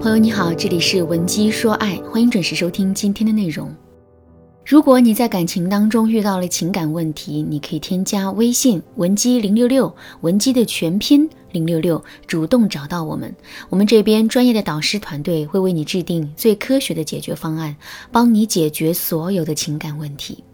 [0.00, 3.68] 朋友你好，这里是文姬说爱，欢迎准时收听今天的内容。
[4.64, 13.34] 如果你在感情当中遇到了情感问题，你可以添加微信文姬零六六，文姬的全拼零六六，主动找到我们，
[13.68, 17.74] 我们这边专业的导师团队会为你制定最科学的解决方案，
[18.12, 20.44] 帮你解决所有的情感问题。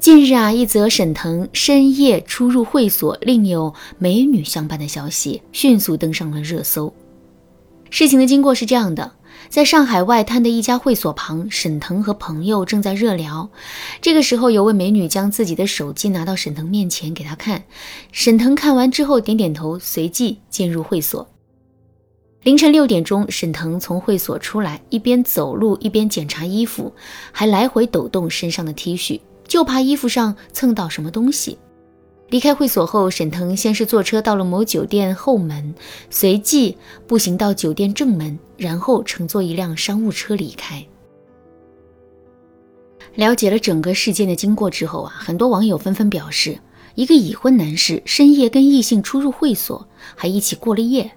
[0.00, 6.92] 近日啊，一则沈腾深夜出入会所，另有美女相伴的消息迅速登上了热搜。
[7.90, 9.12] 事情的经过是这样的，
[9.48, 13.48] 在上海外滩的一家会所旁，沈腾和朋友正在热聊。
[14.00, 17.64] 这个时候，有位美女将自己的手机拿到沈腾面前给他看。
[18.12, 21.26] 沈腾看完之后点点头，随即进入会所。
[22.44, 26.92] 凌晨六点钟，沈腾从会所出来，一边走路一边检查衣服，
[27.32, 31.58] 还来回抖动身上的 T 恤，就怕衣服上蹭到什么东西。
[32.30, 35.74] 离开会所后，沈腾先是坐车到了某酒店后门，
[36.10, 40.84] 随即步行到酒店正门，然后乘坐一辆商务车离开。
[43.14, 46.58] 了解了整个事件的经过之后啊，很多网友纷纷表示，
[46.94, 51.10] 一个已婚男士深夜跟异性出入会所，还一起过了夜，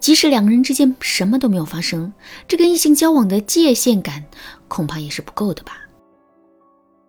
[0.00, 2.12] 即使两个人之间什么都没有发生，
[2.48, 4.24] 这跟异性交往的界限感
[4.66, 5.85] 恐怕也是不够的吧。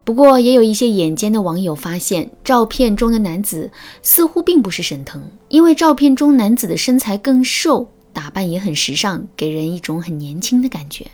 [0.07, 3.69] 不过，也有一些眼尖的网友发现，照片中的男子
[4.01, 11.07] 似乎并不是沈腾，因为照片中男子的身材更瘦，打扮也很时尚，给人一种很年轻的感觉。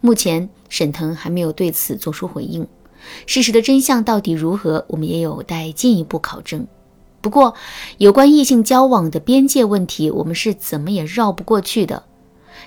[0.00, 2.66] 目前，沈腾还没有对此做出回应。
[3.26, 6.66] 事实的真相到底如何，我们也有待进一步考证。
[7.20, 7.52] 不过，
[7.98, 12.02] 有关异性交往的边界问题，我们是怎么也绕不过去的。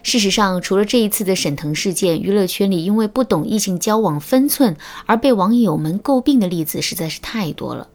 [0.04, 7.90] 事实上，除了这一次的沈腾事件，娱乐圈里因为不懂异性交往分寸而被网友们诟病的例子实在是太多了。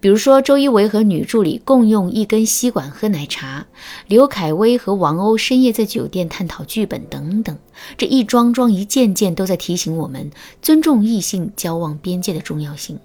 [0.00, 3.66] 比如说，周一围和女助理共用一根吸管喝奶茶，
[4.06, 7.56] 刘恺威和王鸥深夜在酒店探讨剧本等等，
[7.96, 12.98] 这一桩桩一件件都在提醒我们尊重异性交往边界的重要性。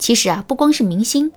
[0.00, 1.30] 其实啊，不光是明星，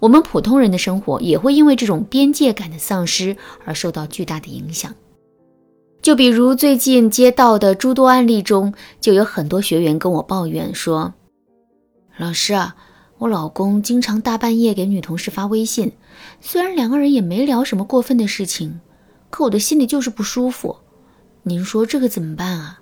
[0.00, 4.92] 我们普通人的生活也会因为这种边界感的丧失而受到巨大的影响。
[6.02, 11.14] 就比如最近接到的诸多案例中，就有很多学员跟我抱怨说
[12.18, 12.74] ：“老师啊，
[13.18, 15.92] 我老公经常大半夜给女同事发微信，
[16.40, 18.80] 虽然两个人也没聊什么过分的事情，
[19.30, 20.76] 可我的心里就是不舒服。
[21.44, 22.80] 您说这个怎么办啊？”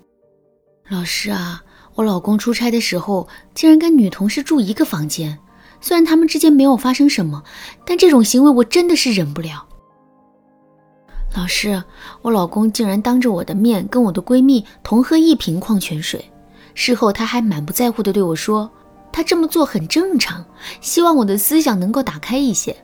[0.89, 1.63] 老师啊，
[1.97, 5.39] 我老公出差的时候竟然跟女同事住一个房间，
[5.83, 7.45] 虽然他们之间没有发生什么，
[7.85, 9.67] 但这种行为我真的是忍不了。
[11.37, 11.83] 老师，
[12.23, 16.25] 我老公竟然当着我的面跟我的闺蜜同喝一瓶矿泉水，
[16.75, 18.69] 事后他还满不在乎地对我说
[19.13, 20.45] ：“他这么做很正常，
[20.81, 22.77] 希望我的思想能够打开一些。”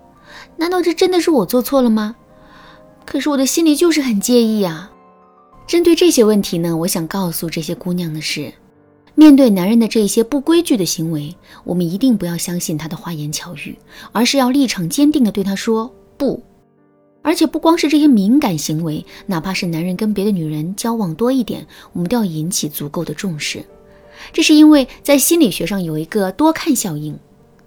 [0.56, 2.14] 难道这真的是我做错了吗？
[3.04, 4.90] 可是我的心里就是很介意啊。
[5.66, 8.52] 针对这些问题呢，我想告诉这些姑娘的是：
[9.16, 13.76] 面对男人的这些不规矩的行为，我们一定不要相信他的花言巧语，
[14.12, 16.40] 而是要立场坚定地对他说不。
[17.26, 23.64] 而且不光是这些敏感行为，哪怕是男人跟别的女人交往多一点，我们都要引起足够的重视。
[24.32, 27.18] 这是因为在心理学上有一个多看效应。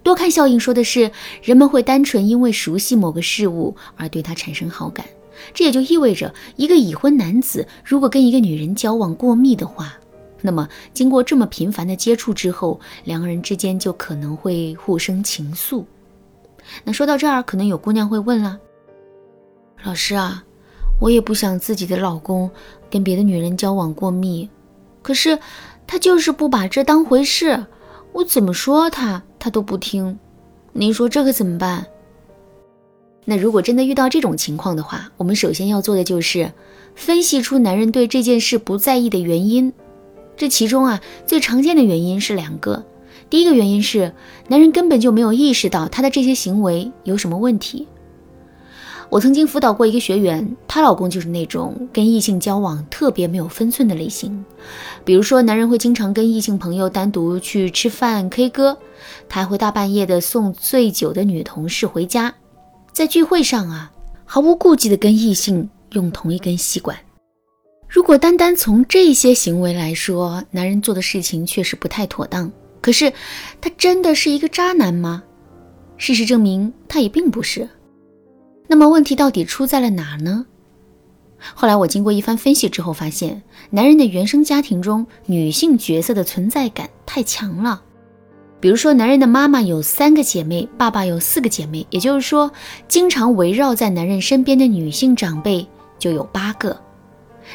[0.02, 1.10] 多看效应说的是，
[1.42, 5.04] 人们会单纯因为熟悉某个事物而对他产生好感。
[5.52, 9.92] 这也就意味着，一个已婚男子如果跟一个女人交往过密的话，
[10.40, 15.84] 那么经过这么频繁的接触之后，两个人之间就可能会互生情愫。
[16.82, 18.58] 那说到这儿，可能有姑娘会问了。
[19.82, 20.44] 老师啊，
[21.00, 22.50] 我也不想自己的老公
[22.90, 24.48] 跟别的女人交往过密，
[25.02, 25.38] 可是
[25.86, 27.66] 他就是不把这当回事，
[28.12, 30.18] 我怎么说他，他都不听。
[30.72, 31.86] 您说这可怎么办？
[33.24, 36.52] 那如果真的遇到这种情况的话，我们首先要做的就是
[36.94, 39.72] 分析出男人对这件事不在意的原因。
[40.36, 42.84] 这其中啊，最常见的原因是两个。
[43.28, 44.12] 第一个原因是
[44.48, 47.86] 男人根本就没有意识到他的这些行为有什么问题。
[49.10, 54.44] 我曾经辅导过一个学员，她老公就是那种跟异性交往特别没有分寸的类型。
[55.04, 58.78] 比如说，男人会经常跟异性朋友单独去吃饭、K 歌，
[59.28, 62.32] 他还会大半夜的送醉酒的女同事回家，
[62.92, 63.90] 在聚会上啊，
[64.24, 66.96] 毫无顾忌的跟异性用同一根吸管。
[67.88, 72.48] 如果单单从这些行为来说，男人做的事情确实不太妥当。
[72.80, 73.12] 可是，
[73.60, 75.24] 他真的是一个渣男吗？
[75.96, 77.68] 事实证明，他也并不是。
[78.70, 80.46] 那么问题到底出在了哪呢？
[81.54, 87.82] 后来我经过一番分析之后发现，男人的原生家庭中女性角色的存在感太强了。
[88.60, 92.48] 比如说，男人的妈妈有三个姐妹，爸爸有四个姐妹，也就是说，
[92.86, 95.66] 经常围绕在男人身边的女性长辈
[95.98, 96.80] 就有八个。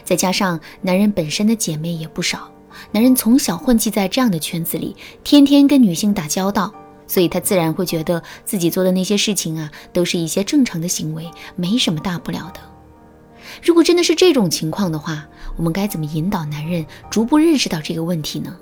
[0.04, 2.52] 再加上男人本身的姐妹也不少，
[2.92, 6.74] 男人从小混迹在这样的圈子里，天天跟女性打交道，
[7.08, 12.60] 所以他自然会觉得自己做的那些事情啊，都是一些正常的行为，没什么大不了的。
[13.62, 18.58] 如果真的是这种情况的话，我们该怎么引导男人逐步认识到这个问题呢？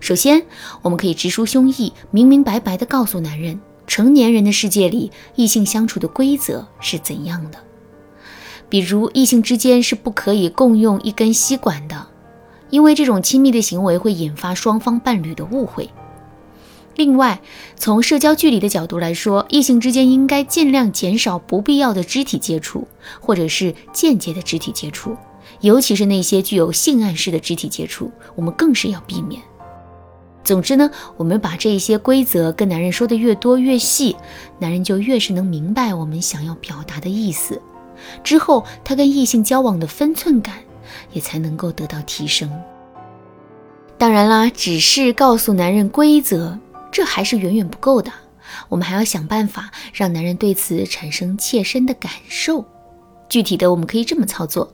[0.00, 0.44] 首先，
[0.82, 7.58] 我们可以直抒胸臆，明明白白地告诉男人，成年人的世界里，异性相处的规则是怎样的。
[8.68, 12.06] 比如，异性之间是不可以共用一根吸管的，
[12.70, 15.88] 因为这种亲密的行为会引发双方伴侣的误会。
[16.98, 17.40] 另外，
[17.76, 22.88] 从社交距离的角度来说，异性之间应该尽量减少不必要的肢体接触，
[23.20, 25.16] 或者是间接的肢体接触，
[25.60, 29.40] 尤其是那些具有性暗示的肢体接触，我们更是要避免。
[30.42, 34.16] 总之呢，我们把这些规则跟男人说的越多越细，
[34.58, 37.62] 男人就越是能明白我们想要表达的意思。
[38.24, 40.56] 之后，他跟异性交往的分寸感
[41.12, 42.50] 也才能够得到提升。
[43.96, 46.58] 当然啦，只是告诉男人规则，
[46.90, 48.10] 这还是远远不够的。
[48.68, 52.64] 我们还要想办法让男人对此产生切身的感受。
[53.28, 54.72] 具体的，我们可以这么操作：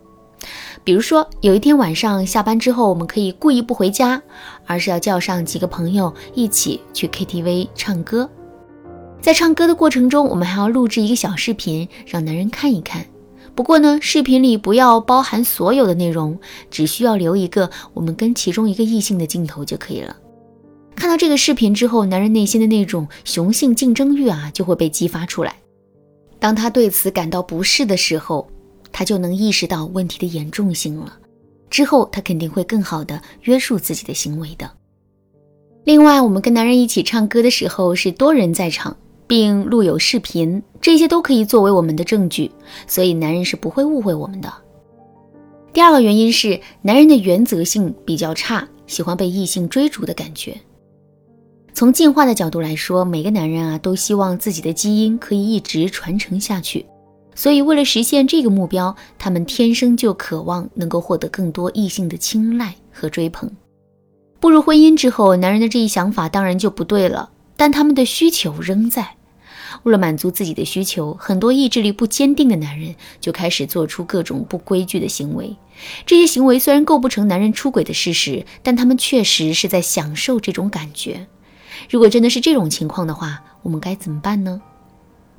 [0.84, 4.22] 比如说，有一天晚上下班之后，我们可以故意不回家，
[4.64, 8.31] 而是要叫上几个朋友一起去 KTV 唱歌。
[9.20, 13.05] 在唱歌的过程中，我们还要录制一个小视频，让男人看一看。
[13.56, 16.38] 不过呢，视频里不要包含所有的内容，
[16.70, 20.16] 只需要留一个我们跟其中一个异性的镜头就可以了。
[20.96, 25.55] 看到这个视频之后，男人内心的那种雄性竞争欲啊就会被激发出来。
[26.38, 28.46] 当他对此感到不适的时候，
[28.93, 31.19] 他就能意识到问题的严重性了。
[31.70, 34.70] 之后他肯定会更好的约束自己的行为的。
[35.85, 38.97] 另外，我们跟男人一起唱歌的时候是多人在场。
[39.26, 42.50] 并录有视频，这些都可以作为我们的证据，
[42.87, 44.52] 所以男人是不会误会我们的。
[45.73, 50.55] 第二个原因是，男人的原则性比较差，喜欢被异性追逐的感觉。
[51.75, 56.87] 从进化的角度来说，每个男人啊都希望自己的基因可以一直传承下去，
[57.35, 63.50] 所以为了实现这个目标，他们天生就渴望能够获得更多异性的青睐和追捧。
[64.38, 67.31] 步入婚姻之后，男人的这一想法当然就不对了。
[67.56, 69.17] 但他们的需求仍在。
[69.82, 75.56] 为了满足自己的需求，很多意志力不坚定的男人就开始做出各种不规矩的行为。
[76.06, 81.26] 这些行为虽然构不成男人出轨的事实，但他们确实是在享受这种感觉。
[81.91, 84.61] 如果真的是这种情况的话，我们该怎么办呢？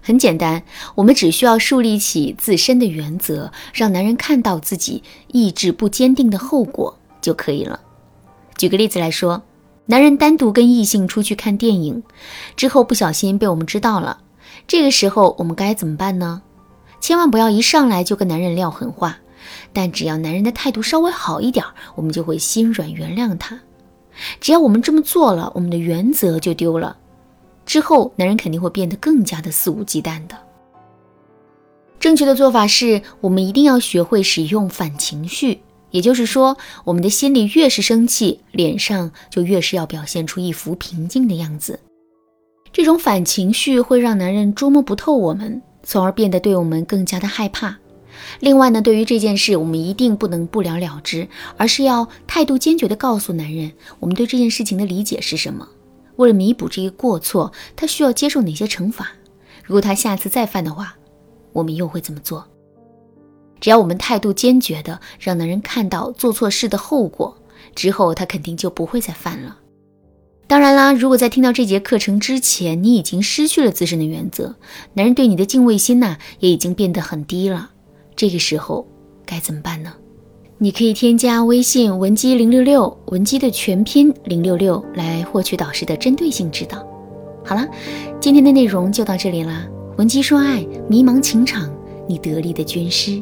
[0.02, 0.64] 很简单，
[0.96, 7.80] 我们只需要树立起自身的原则，让男人看到自己意志不坚定的后果就可以了。
[8.58, 9.44] 举个例子来说。
[9.88, 12.02] 男人单独跟异性出去看电影，
[12.56, 14.18] 之后不小心被我们知道了，
[14.66, 16.42] 这个时候我们该怎么办呢？
[17.00, 19.20] 千万不要一上来就跟男人撂狠话，
[19.74, 23.60] 但只要男人的态度稍微好一点，我们就会心软原谅他。
[24.40, 26.98] 只要我们这么做了，我们的原则就丢了，
[27.66, 30.38] 之后男人肯定会变得更加的肆无忌惮的。
[32.00, 35.62] 正确的做法是我们一定要学会使用反情绪。
[35.92, 41.80] 也就是说，我们的心里越是生气，脸上就越是要表现出一副平静的样子。
[42.74, 47.78] 这种反情绪会让男人捉摸不透我们，从而变得对我们更加的害怕。
[48.40, 55.68] 另外呢，对于这件事，我们一定不能不了了之，而是要态度坚决地告诉男人，我们对这件事情的理解是什么。
[56.18, 59.10] 为了弥补这个过错，他需要接受哪些惩罚？
[59.64, 60.96] 如果他下次再犯的话，
[61.54, 62.46] 我们又会怎么做？
[63.60, 67.36] 只要我们态度坚决的让男人看到做错事的后果
[67.74, 69.58] 之后，他肯定就不会再犯了。
[70.48, 74.56] 当然啦，如果在听到这节课程之前，你已经失去了自身的原则，
[74.94, 77.72] 男人对你的敬畏心呐也已经变得很低了，
[78.16, 78.88] 这个时候
[79.26, 79.92] 该怎么办呢？
[80.58, 86.78] 你可以添加微信文姬零六六，文姬的全拼零六六，来获取导师的针对性指导。
[87.44, 87.68] 好了，
[88.22, 89.68] 今天的内容就到这里啦。
[89.98, 91.70] 文姬说爱，迷茫情场，
[92.08, 93.22] 你得力的军师。